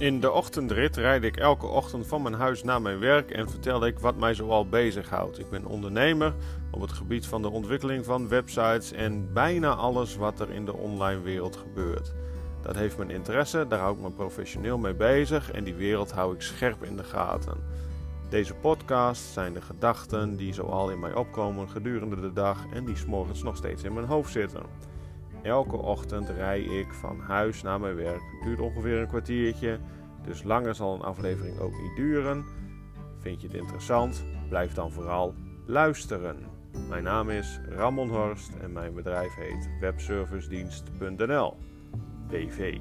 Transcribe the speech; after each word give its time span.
In 0.00 0.20
de 0.20 0.32
ochtendrit 0.32 0.96
rijd 0.96 1.22
ik 1.22 1.36
elke 1.36 1.66
ochtend 1.66 2.06
van 2.06 2.22
mijn 2.22 2.34
huis 2.34 2.62
naar 2.62 2.82
mijn 2.82 2.98
werk 2.98 3.30
en 3.30 3.50
vertel 3.50 3.86
ik 3.86 3.98
wat 3.98 4.16
mij 4.16 4.34
zoal 4.34 4.68
bezighoudt. 4.68 5.38
Ik 5.38 5.50
ben 5.50 5.64
ondernemer 5.64 6.34
op 6.70 6.80
het 6.80 6.92
gebied 6.92 7.26
van 7.26 7.42
de 7.42 7.50
ontwikkeling 7.50 8.04
van 8.04 8.28
websites 8.28 8.92
en 8.92 9.32
bijna 9.32 9.74
alles 9.74 10.16
wat 10.16 10.40
er 10.40 10.50
in 10.50 10.64
de 10.64 10.74
online 10.74 11.20
wereld 11.20 11.56
gebeurt. 11.56 12.14
Dat 12.62 12.76
heeft 12.76 12.96
mijn 12.96 13.10
interesse, 13.10 13.66
daar 13.68 13.78
hou 13.78 13.94
ik 13.94 14.02
me 14.02 14.10
professioneel 14.10 14.78
mee 14.78 14.94
bezig 14.94 15.50
en 15.50 15.64
die 15.64 15.74
wereld 15.74 16.12
hou 16.12 16.34
ik 16.34 16.40
scherp 16.40 16.84
in 16.84 16.96
de 16.96 17.04
gaten. 17.04 17.58
Deze 18.28 18.54
podcast 18.54 19.22
zijn 19.22 19.52
de 19.52 19.62
gedachten 19.62 20.36
die 20.36 20.54
zoal 20.54 20.90
in 20.90 21.00
mij 21.00 21.14
opkomen 21.14 21.68
gedurende 21.68 22.20
de 22.20 22.32
dag 22.32 22.66
en 22.72 22.84
die 22.84 22.96
s'morgens 22.96 23.42
nog 23.42 23.56
steeds 23.56 23.82
in 23.82 23.92
mijn 23.92 24.06
hoofd 24.06 24.32
zitten. 24.32 24.62
Elke 25.42 25.76
ochtend 25.76 26.28
rij 26.28 26.60
ik 26.60 26.92
van 26.92 27.20
huis 27.20 27.62
naar 27.62 27.80
mijn 27.80 27.94
werk. 27.94 28.22
Het 28.32 28.42
duurt 28.42 28.60
ongeveer 28.60 28.98
een 28.98 29.08
kwartiertje, 29.08 29.78
dus 30.24 30.42
langer 30.42 30.74
zal 30.74 30.94
een 30.94 31.02
aflevering 31.02 31.58
ook 31.58 31.80
niet 31.82 31.96
duren. 31.96 32.44
Vind 33.18 33.40
je 33.40 33.46
het 33.46 33.56
interessant? 33.56 34.24
Blijf 34.48 34.74
dan 34.74 34.92
vooral 34.92 35.34
luisteren. 35.66 36.36
Mijn 36.88 37.02
naam 37.02 37.30
is 37.30 37.60
Ramon 37.68 38.08
Horst 38.08 38.50
en 38.60 38.72
mijn 38.72 38.94
bedrijf 38.94 39.34
heet 39.34 39.68
webservicedienst.nl. 39.80 41.56
BV. 42.28 42.78